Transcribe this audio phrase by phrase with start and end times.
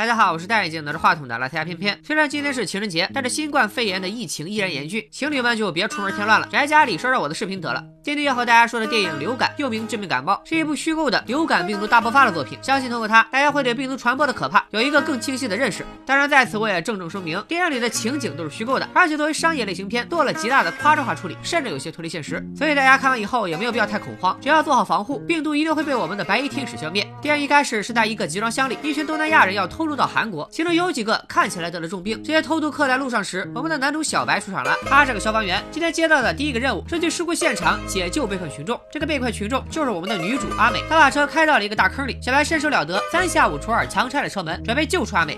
[0.00, 2.00] 大家好，我是戴眼镜拿着话筒的邋遢偏偏。
[2.02, 7.84] 虽然今天是情人节，但是新冠肺炎的疫情依然严峻，情侣们就别出门添乱了，宅家里刷刷我的视频得了。
[8.02, 12.58] 今天要和大家说的电影《流感》，又名《致命感冒》，是一部虚构的流感病毒大爆发的作品。
[12.62, 15.84] 相信通过它，大家会对病毒传播的可怕有一个更清晰的认识。
[16.06, 22.42] 当然，在此我也郑重声明，电影里的情景都是虚构的，而且作为商业类型片，做了极大的夸张化处理，甚至有些脱离现实。
[22.56, 27.06] 所以大家看完以后也没有必要太恐慌，只要做好防护，病毒一定会被我们的白衣天使消灭。
[27.20, 32.22] 电影一开始是在一个集装箱里，一群东南亚人要偷入到韩国，其中有几个看起来得了重病。
[32.22, 38.80] 这些偷渡客在路上时，我们的男主小白出场了，他是个消防员，今天接到的第一个任务是去事故现场解救被困群众。
[38.92, 45.36] 这个被困群众就是我们的女主阿美，他把车开到了一个大坑里，小白身手了得，三下五除二强拆了车门，准备救出阿美。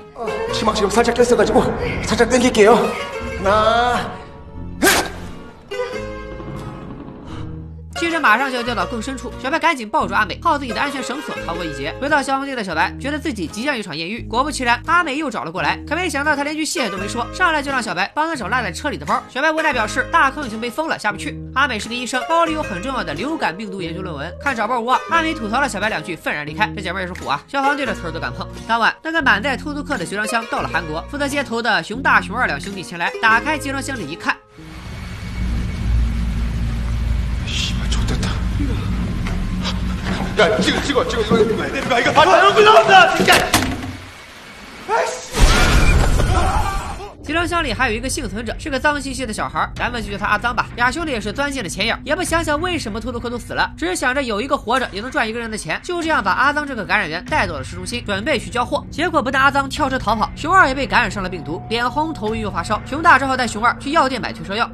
[7.96, 11.94] 汽车马上就要掉到更深处，小白赶紧抱住阿美，靠自己的安全绳索逃过一劫。
[12.00, 15.78] 回到消防队的小白觉得自己即将一场艳遇，果不其然，阿美又找了过来。
[15.86, 19.22] 可没想到他连句谢谢都没说，上来就让小白帮他找落在车里的包。
[19.28, 21.38] 小白无奈表示大坑已经被封了，下不去。
[21.54, 24.32] 阿美是个医生，包里有很重要的流感病毒研究论文。
[24.40, 26.70] 看找包无望，阿美吐槽了小白两句，愤然离开。
[26.74, 28.48] 这姐妹也是虎啊，消防队的词儿都敢碰。
[28.66, 34.36] 当晚，那个满载偷渡客的集装箱到了韩国，负责接头的熊大、熊二两兄弟前来，打开集装箱里一看。
[40.41, 43.33] 야 찍어 찍어 찍어 이거 이거 이거 아 얼굴 나온다 진짜
[47.23, 50.67] 集装箱里还有一个幸存者，是个脏兮兮的小孩，咱们就叫他阿脏吧。
[50.77, 58.81] 俩兄弟也是钻进了钱眼，也不想想为什么偷渡客都死了，只是想着有一个活着也能赚一个人的钱，就这样把阿脏这个感染源带到了市中心，准备去交货。
[58.89, 62.81] 结果不但阿脏跳车逃跑，熊二也被感染上了病毒，脸红、头晕又发烧。
[62.85, 64.71] 熊大只好带熊二去药店买退烧药。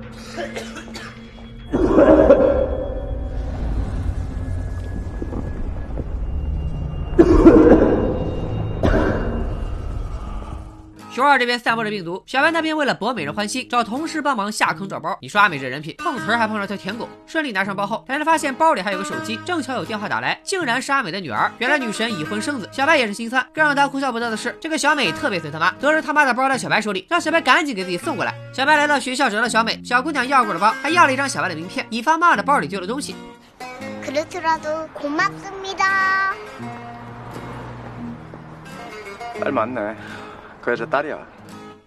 [11.18, 15.18] 熊二这边散播着病毒，小白那边为了博美人欢心，找同事帮忙下坑找包。
[15.20, 17.08] 你说阿美这人品，碰瓷儿还碰上条舔狗。
[17.26, 21.50] 顺利拿上包后，才发现包里还有个手机，正巧有电话打来，竟然是阿美的女儿。
[21.58, 23.44] 原来女神已婚生子，小白也是心酸。
[23.52, 28.32] 更让他哭笑不得的是，这个小美特别随他妈，得知他妈的包在小白手里，让小白赶紧给自己送过来。
[28.54, 33.16] 小白来到学校找到小美，小姑娘要过了包，还要了一张小白的名片，以防妈妈的包里丢了东西。
[40.62, 41.37] 그여자 딸이야.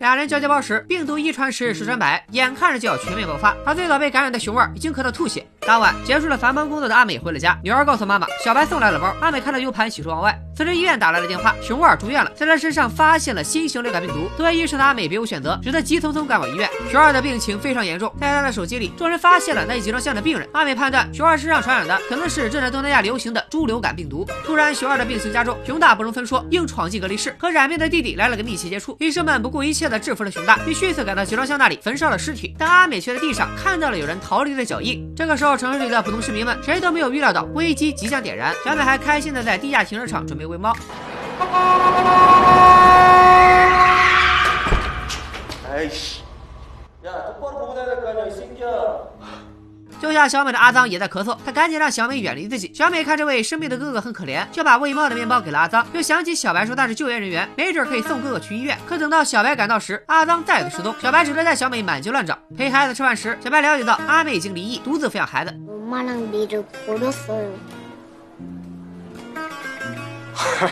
[0.02, 3.56] 俩人交接包时，病毒一传十，十传百，眼看着就要全面爆发。
[3.64, 5.46] 而最早被感染的熊二已经咳到吐血。
[5.60, 9.14] 当晚结束了繁忙工作的阿美回了家，女儿告诉妈妈，小白送来了包。
[9.22, 10.36] 阿美看到 U 盘，喜出望外。
[10.56, 14.28] 此时医院打来了电话，熊二住院了，在他身上发现了新型流感病毒。
[14.36, 16.68] 作为医生的阿美别无选择，只得急匆匆赶往医院。
[16.90, 20.50] 熊二的病情非常严重，在他的手机里，众人发现了那一集装箱的病人。
[20.52, 24.28] 阿美判断熊二身上传染的可能是正在东南亚流行的猪流感病毒。
[24.44, 28.98] 突然，熊二的病情加重，熊大不容分说，硬闯进隔离室，和染病的弟弟来了个密切接触。
[29.00, 30.58] 医生们不顾一切的制服了熊大。
[30.66, 35.06] 并迅速赶到集装箱那里焚烧了尸体，但阿美却在地上看到了有人逃离的脚印。
[35.16, 38.54] 这个时候，城市里的普通市民们谁都没有预料到危机即将点燃。
[38.64, 40.74] 小美还开心的在地下停车场准备喂猫。
[50.12, 52.70] 救下小美的阿脏也在咳嗽，他赶紧让小美远离自己。
[52.74, 58.78] 小美看这位生病的哥哥很可怜，就把喂猫的面包给了阿脏，又想起小白说他是救援人员，没准可以送哥哥去医院。
[58.86, 62.38] 可等到小白赶到时，阿脏再次失踪，小白只能带小美满街乱找。
[62.58, 65.56] 陪孩子吃饭时，小白了解到阿美已经离异，独自抚养孩子。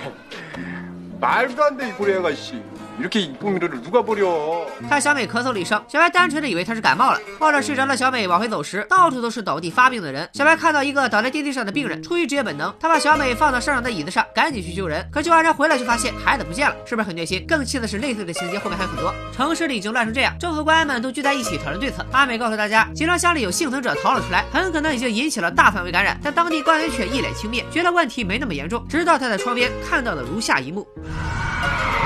[1.21, 2.61] 말도 안 돼 이 고래가 씨
[2.99, 7.19] 이렇게 이쁜 미래를 누가 버려 看小美咳嗽了一声，小白单纯的以为她是感冒了。
[7.41, 10.29] 抱着睡着的小美往回走时，到处都是倒地发病的人。
[10.33, 15.05] 小白看到一个倒在电梯上的病人，出于职业本能，他把小美放到上场的椅子上，赶紧去救人。
[15.11, 17.45] 可救完人回来就发现孩子不见了，是不是很虐心？
[17.49, 19.13] 更气的是类似的情节后面还有很多。
[19.35, 22.05] 城市里已经乱成这样，政府官员们都聚在一起讨论对策。
[22.13, 28.87] 阿美告诉大家，集装箱里有幸存者逃了出来，很可能已经引起了大范围感染，但当地官员却一脸轻蔑，觉得问题没那么严重。
[28.89, 30.87] 直到他在窗边看到了如下一幕。
[31.12, 31.99] Thank you.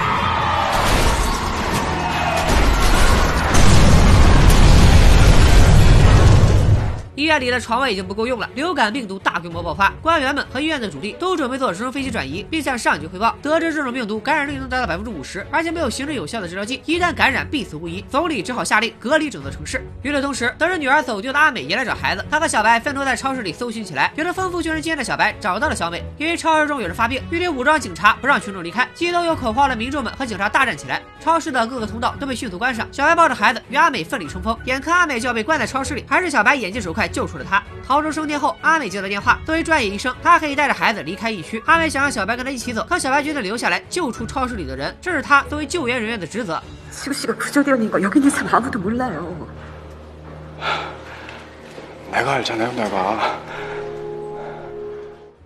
[7.23, 13.33] 医院里的床位已经不够用了，流感病毒大规模爆发，官员们和医院的主力都准备坐直升飞机转移，并向上级汇报。
[13.41, 18.03] 得知这种病毒感染率能达到百分之五十，而且没有行之有效的治疗剂，一旦感染必死无疑。
[18.09, 19.81] 总理只好下令隔离整座城市。
[20.01, 24.11] 与此同时，得知女儿走丢的阿美也来找孩子，她和小白分头在超市里搜寻起来。
[24.17, 31.01] 有着丰富救人经验的小白找到了小美，因为超市中有人发病，一堆武装警察不让群众离开，激动又恐慌的民众们和警察大战起来。
[31.21, 32.85] 超市的各个通道都被迅速关上。
[32.91, 37.63] 小白抱着孩子与阿美奋力冲锋，眼看阿美就要被关在超市里，还是小白眼疾手快，救出了他。
[37.87, 41.63] 逃出升天后，阿美接到电话，作为专业医生，她可以带着孩子离开疫区。
[41.65, 46.61] 阿美想让小白跟她一起走，可小白决定留下来救出超市里的人，这是他作为救援人员的职责。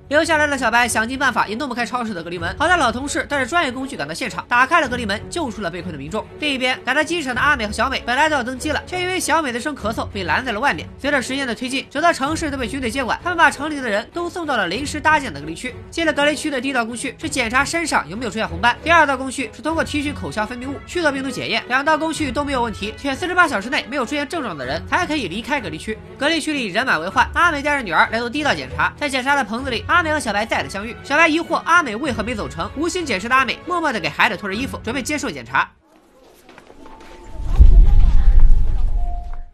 [0.09, 6.25] 留下来的小白想尽办法也弄不开超市的隔离门，好在老同事带着专业工具赶到现场，打开了隔离门，救出了被困的民众。
[6.39, 10.87] 另一边，赶到机场的阿美和小美本来都要登机了，却因为小美的声咳嗽被拦在了外面。
[10.97, 15.75] 随着时间的推进，整个城市都被军队接管，他们把城里的人都送到了临时搭建的隔离区。
[15.91, 21.61] 进了隔离区的第一道工序是检查身上有没有出现红斑，第二道工序是通过提取口腔分泌物去做病毒检验。
[21.67, 25.97] 两道工序都没有问题，且四十八小时内没有出现症状的人才可以离开隔离区。
[26.17, 30.95] 隔离区里人满为患，阿美带着女儿来做第一道检查，在检查的棚子里，阿阿美和小白再次相遇。
[31.03, 35.67] 小白疑惑阿美为何没走成，无心解释的阿美默默地给孩子脱着衣服，准备接受检查。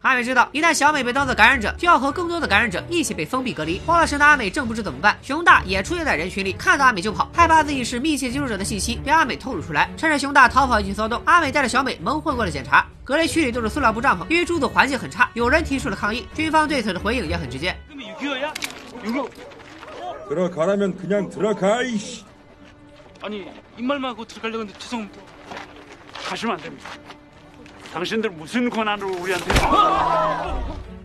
[0.02, 3.80] 阿美知道，一旦小美被当作感染者，就要和更多的感染者一起被封闭隔离。
[3.86, 9.88] 慌了神的阿美正不知怎么办，熊大也出现在人群里，看到阿美就跑，害怕自己是密切接触者的信息被阿美透露出来。
[9.96, 12.84] 趁着熊大逃跑引起骚动，阿美带着小美蒙混过了检查。
[13.02, 16.28] 隔离区里都是塑料布帐篷，因为住宿环境很差，有人提出了抗议。
[16.34, 17.74] 军方对此的回应也很直接。
[20.28, 22.24] 들어가라면 그냥 들어가 이씨.
[23.22, 23.46] 아니
[23.78, 25.20] 입말만 하고 들어가려고 했는데 죄송합니다.
[26.14, 26.88] 가시면 안 됩니다.
[27.93, 29.45] 당신들 무슨 권한으로 우리한테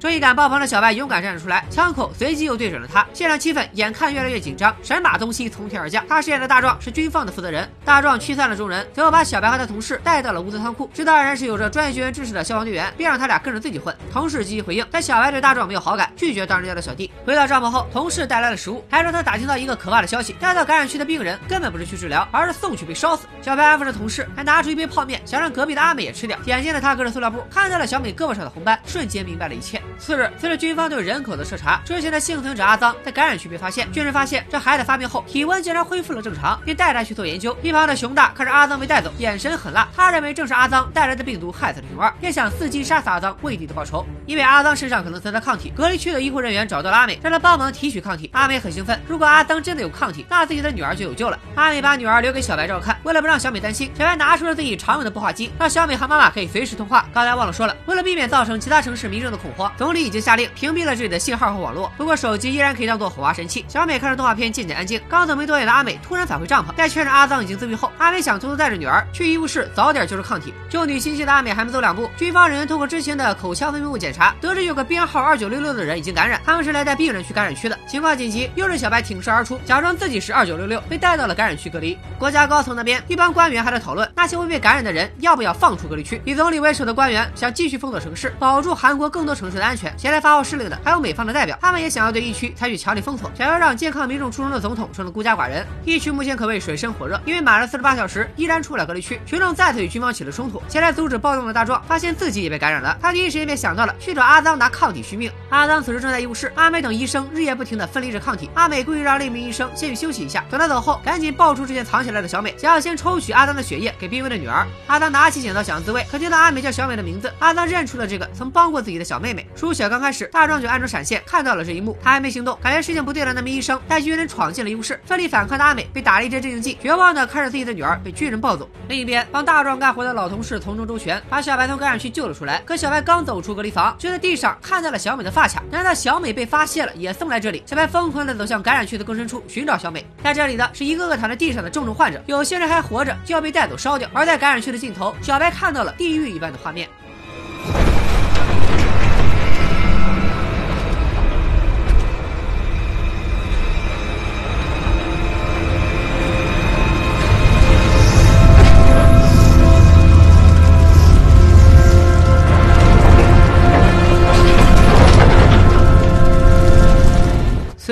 [0.05, 3.07] 正义 感爆棚的小白勇敢站了出来，枪口随即又对准了他。
[3.15, 6.05] 现场气氛眼看越来越紧张，神马东西从天而降。
[6.07, 7.67] 他饰演的大壮是军方的负责人。
[7.87, 13.97] 大壮驱散了众人，随后把小白和他同事带到了物资仓库，知道二人是有着专业救援知识的消防队员，便让他俩跟着自己混。
[14.13, 17.11] 同事积极回应，但小白对大壮没有好感，拒绝当人家的小弟。
[17.25, 23.27] 回到帐篷后，同事带来了食物，还说他打听到一个可怕的消息：带到感染区的病人根本不是去治疗，而是送去被烧死。
[23.41, 26.37] 小白安抚着同事，还拿出一杯泡面，想让隔壁的阿美也吃掉。
[26.45, 29.82] 眼尖的 他隔着塑料布看到了小美胳膊上的红斑，瞬间明白了一切。
[30.00, 33.92] 次日，随着军方对人口的彻查，之前的幸存者阿桑在感染区被发现。
[33.92, 37.56] 军人发现这孩子发病后体温竟然恢复了正常，便带他去做研究。
[37.62, 39.88] 一旁的熊大看着阿桑被带走，眼神狠辣。
[39.96, 44.06] 他认为正是阿桑带来的病毒害死了熊二，便想伺机杀死阿桑，为弟弟报仇。
[44.26, 48.30] 因为阿桑身上可能存在抗体，隔离区的医护人员找到了阿美，让他帮忙提取抗体。
[48.34, 51.38] 阿美很兴奋，如果阿桑真的有抗体，那自己的女儿就有救了。
[51.56, 57.06] 阿美把女儿留给小白照看，为了不让小美担心，小白拿出了自己常用的步话机，让小美和妈妈可以随时通话。
[57.14, 61.92] 刚才忘了说了，为了避免造成其他城市民众的恐慌，总总理已经下令屏蔽了这里的信号和网络。
[61.98, 63.66] 不过手机依然可以当做火花神器。
[63.68, 65.02] 小美看着动画片，渐渐安静。
[65.10, 70.54] 刚走没多远的阿美突然返回帐篷，在确认阿桑已经自愈后，阿美想偷偷带着女儿去医务室早点救出抗体。
[70.70, 77.76] 救女心切的阿美还没走两步，军方人员通过之前的口腔分泌物检查，得知有个编号二九六六的人已经感染，他们是来带病人去感染区的。
[77.88, 81.98] 情况紧急，又是小白挺身而出，假装自己是二九六六，被带到了感染区隔离。
[82.20, 86.22] 国家高层那边，一帮官员还在讨论那些未被感染的人要不要放出隔离区。
[86.26, 89.79] 以总理为首的官员想继续封锁城市，保住韩国更多城市的安全。
[89.98, 95.66] 前来发号施令的还有美方的代表，他们也想要对疫区采取强力封锁，想要让健康民众出生的总统成了孤家寡人。
[95.86, 100.62] 疫区目前可谓水深火热，因为满了四十八小时依然出不了隔离区，群众再次与军方起了冲突。
[100.68, 105.32] 前来阻止暴动的大壮发现自己也被感染了，他第一时间便想到了去找阿桑拿抗体续命。
[105.50, 108.50] 阿桑此时正在医务室，阿美等医生日夜不停的分离着抗体。
[108.56, 114.66] 阿美故意让另一名医生先去休息一下，等他走后，赶紧抱出之前藏起来的小美，想要先抽取阿桑的血液给濒危的女儿。
[114.88, 119.48] 阿桑拿起剪刀想要自卫，可听到阿美叫小美的名字，阿桑认出了这个曾帮过自己的小妹妹。
[119.70, 123.32] 输血刚开始，大壮就按着闪现看到了这一幕，他还没行动，感觉事情不对了。
[123.36, 128.68] 那名医生带军人闯进了医务室，奋力反抗的阿美被打了一针镇静剂，绝望的看着自己的女儿被军人抱走。
[128.88, 132.64] 另一边，帮大壮干活的老同事从中周旋，把小白从感染区救了出来。
[132.66, 135.62] 可小白刚走出隔离房，就在地上看到了小美的发卡。
[135.70, 137.62] 难道小美被发现了，也送来这里？
[137.68, 140.04] 小白疯狂的走向感染区的更深处寻找小美。
[140.24, 144.10] 在这里的是一个个躺在地上的重症患者，有些人还活着，就要被带走烧掉。
[144.16, 146.90] 而在感染区的尽头，小白看到了地狱一般的画面。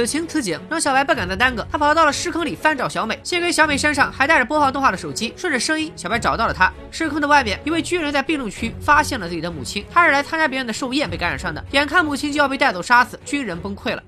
[0.07, 3.19] 此情此景，让小白不敢再耽搁，他跑到了尸坑里翻找小美。
[3.23, 6.71] 幸亏小美身上还带着播放动画的手机，顺着声音，小白找到了她。
[6.89, 14.01] 尸坑的外面，一位军人在病难区发现了自己的母亲，他是来参加别人的寿宴被感染上的，眼看母亲就要被带走杀死，军人崩溃了。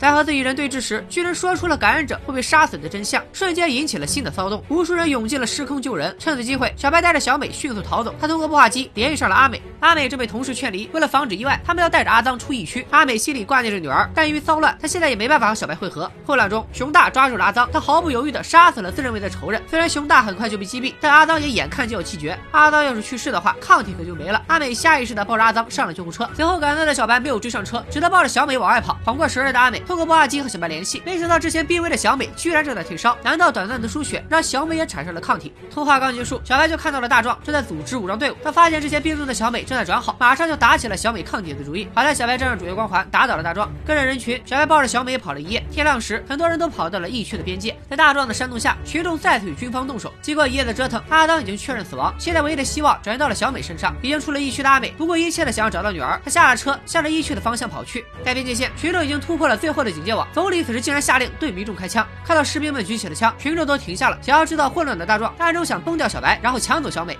[0.00, 6.16] 在和自己人对峙时，巨人说出了感染者会被杀死的真相，瞬间引起了新的骚动，无数人涌进了时空救人。
[6.18, 8.14] 趁此机会，小白带着小美迅速逃走。
[8.18, 12.86] 他通过步话机联系上了阿美，阿美正被同事劝离，为了防止意外，他们要带着阿脏出疫区。
[12.88, 16.10] 阿美心里挂念着女儿，但因为骚乱，她现在也没办法和小白会合。
[16.24, 19.62] 混乱中，熊大抓住了阿脏，他毫不犹豫地杀死了自认为的仇人。
[19.68, 22.38] 虽然熊大很快就被击毙，但阿脏也眼看就要气绝。
[22.52, 24.42] 阿脏要是去世的话，抗体可就没了。
[24.46, 28.98] 阿美下意识地抱着阿脏上了救护车，随后赶到的小白没有追上车，只得抱着小美往外跑。
[29.04, 33.18] 缓过神来的阿美通过拨话机和小白联系，没想到之前濒危的小美居然正在退烧。
[33.24, 35.52] 难道短暂的输血让小美也产生了抗体？
[35.68, 38.36] 通话刚结束，小白就看到了大壮正在组织武装队伍。
[38.44, 41.88] 他发现之前病重的小美正在转好，马上就打起了小美抗体的主意。
[41.92, 45.60] 好在小白仗着主角光环打倒了大壮，跟着人群，小白抱着小美跑了一夜。
[45.72, 47.76] 天亮时，很多人都跑到了疫区的边界。
[47.88, 50.14] 在大壮的煽动下，群众再次与军方动手。
[50.22, 53.92] 经过一夜的折腾，阿当已经确认死亡，现在唯一的希望转移到了小美身上。
[54.02, 58.04] 已经出了疫区的阿美不顾一切的想要找到女儿，他下了车，向着疫区的方向跑去。
[58.24, 60.26] 在边界线，群众已经突破了最后的警戒网。
[60.32, 64.18] 总理此时竟然下令对民众开枪，看到士兵们举起了枪，群众都停下了。
[64.20, 67.18] 想要制造混乱的大壮，暗中想崩掉小白，然后抢走小美。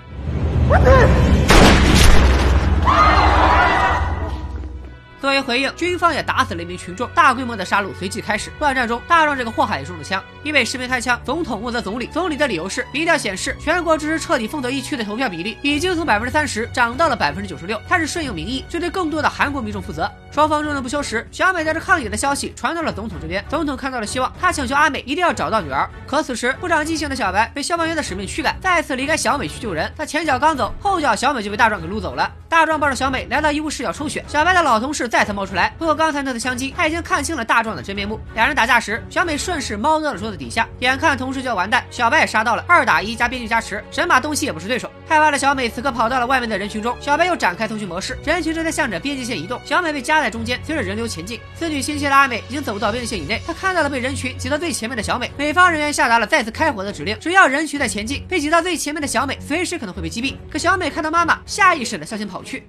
[5.21, 8.49] 作为回应，军方也打死了一名群众，大规模的杀戮随即开始。
[8.57, 12.07] 乱战中，大壮这个祸害也中了枪，因为士兵开枪，总统问责总理。
[12.07, 20.11] 总理的理由是，民调显示全国支持彻底封锁疫区的投票比例已经从百分之三十涨到了百分之九十六，他是顺应民意，就对更多的韩国民众负责。
[20.31, 25.89] 双方争论不休时，小美带着抗议的消息传到了总统这边，总统看到了希望，他请求阿美一定要找到女儿。
[26.07, 29.91] 可此时不长记性的小白被消防员的使命驱赶，再次离开小美去救人。
[29.97, 32.31] 他前脚刚走，后脚小美就被大壮给撸走了。
[32.47, 38.17] 大壮抱着小美来到医务室要抽血，小白的老同事再次冒出来，不过刚才那次枪击，他已经看清了大壮的真面目。
[38.33, 44.89] 两人打架时，小美顺势猫到了桌子底下，眼看同事就要完蛋，小白也杀到了，二打一加编剧加持，神马东西也不是对手。
[45.11, 51.37] 害怕的小美此刻跑到了外面的人群中，小白又展开通讯模式，人群正在向着边界线移动，小美被夹在中间，随着人流前进。
[51.53, 60.35] 此女心切的阿美已经走到边界线以内，她看到了被人群挤到最前面的小美，美方人员下达了再次开火的指令，只要人群在前进，被挤到最前面的小美随时可能会被击毙。
[60.49, 62.63] 可小美看到妈妈，下意识的向前跑去。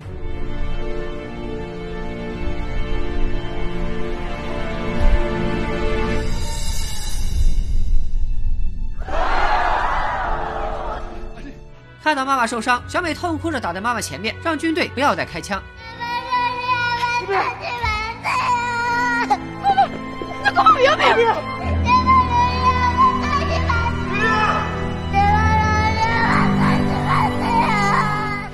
[12.13, 15.63] 看到妈妈受伤，小美痛哭着挡在妈妈前面，让军队不要再开枪。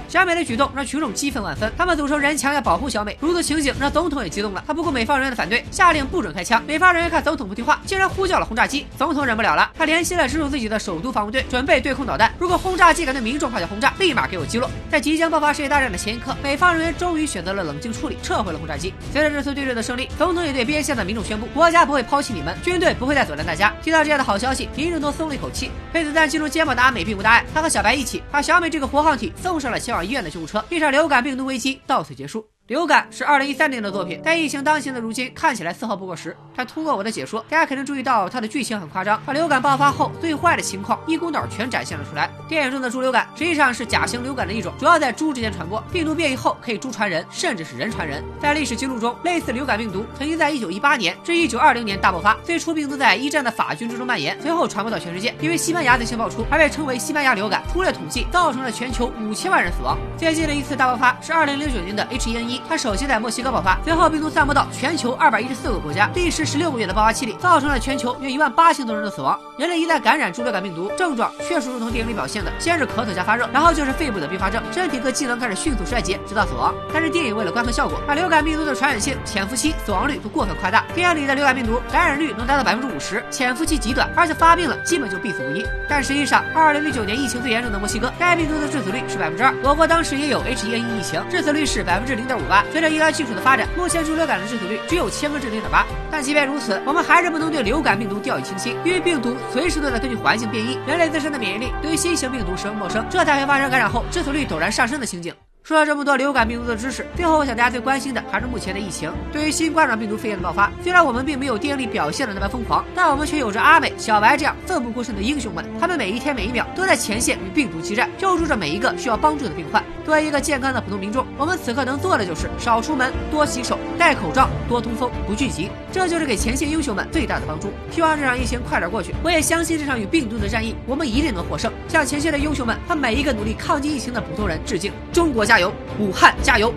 [0.08, 3.14] 小美的举动让群众激愤万分，他们组成人墙要保护小美。
[3.20, 6.62] 如此情景让总统也激动了，他不顾美方人员的反对，下令不准开枪。
[6.66, 8.86] 美方人员看总统不听话，竟然呼叫了轰炸机。
[8.96, 12.32] 总统忍不了了，他联系了直属自己的首都防务队，准备对空导弹。
[12.38, 14.70] 如果轰炸机敢对民众发起轰炸，立马给我击落。
[14.90, 18.94] 在即将爆发世界大战的前一刻，美方人员终于选择了冷静处理，撤回了轰炸机。
[19.12, 23.74] 随着这次对峙的胜利，总统也对边线的民众宣布，国家不会抛弃你们，军队不会再阻拦大家。
[23.82, 25.70] 听到这样的好消息，民众都松了一口气。
[25.92, 30.64] 被子弹击中肩膀的阿美并无大碍，她和小白一起把小美这个活抗体送上了前往医院的救护车。
[30.70, 32.46] 一场流感病毒危机到此结束。
[32.68, 36.36] 流感是二零一三年的作品，在疫情当前的如今，看起来丝毫不过时。
[36.54, 42.28] 但通过我的解说，大家肯定注意到它的剧情很夸张，把流感爆发后最坏的情况一股脑全展现了出来。
[42.46, 48.22] 电影中的猪流感实际上是甲型流感的一种，主要在猪之间传播，病毒变异后可以猪传人，甚至是人传人。
[48.38, 52.36] 在历史记录中，类似流感病毒曾经在一九一八年至一九二零年大爆发。
[52.44, 57.62] 最初病毒在一战的法军之中蔓延，随后传播到全世界，因为西班牙最先爆出，而被称为西班牙流感。
[57.72, 59.96] 粗略统计，造成了全球五千万人死亡。
[60.18, 69.38] 最近的一次大爆发是二零零九年的 H1N1，它首先在墨西哥爆发，随后病毒散播到全球二百一十四个国家，历时十六个月的爆发期里，造成了全球约一万八千多人的死亡。
[69.58, 76.74] 人类一旦感染猪流感病毒，症状确实如同电影里表现的，先是咳嗽加发热，然后就是肺部的并发症，身体各机能开始迅速衰竭，直到死亡。
[76.92, 80.84] 但是电影为了观看效果，把流感病毒的传染性、潜伏期、死亡率都过分夸大。
[80.94, 85.64] 电影里的流感病毒感染率能达到百分之五十，潜伏期极短，而且发病了基本就必死无疑。
[85.88, 89.52] 但实际上，二零零九年疫情最严重的墨西哥，该病毒的致死率是百分之二。
[89.62, 92.64] 我国当时也有 H1N1 疫情，致死率是百分之零点五八。
[92.72, 95.86] 随着医疗技术的发展，目前猪流感的致死率只有千分之零点八。
[96.10, 105.34] 但即便如此，我们还是不能对流感病毒掉以轻心，因为病毒随时都在根据环境变异，人类自身的免疫力对于新型病毒十分陌生，这才会发生感染后致死率陡然上升的情景。
[105.64, 109.12] 说了这么多流感病毒的知识，最后我想大家最关心的还是目前的疫情。
[109.30, 115.62] 对于新冠状病毒肺炎的爆发，虽然我们并没有电影里表现的那般疯狂，但我们却有着阿美、小白这样奋不顾身的英雄们。
[115.78, 119.84] 他们每一天每一秒都在前线与病毒激战，救助着每一个需要帮助的病患。
[120.08, 127.70] 作为一个健康的普通民众，我们此刻能做的就是少出门、多洗手、戴口罩、多通风、不聚集，这就是给前线英雄们最大的帮助。
[127.90, 131.70] 希望这场疫情快点过去，我也相信这场与病毒的战役，我们一定能获胜。
[131.88, 134.90] 向前线的英雄们和每一个努力抗击疫情的普通人致敬！
[135.12, 136.72] 中国加油，武汉加油！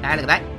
[0.00, 0.49] 拜了个拜。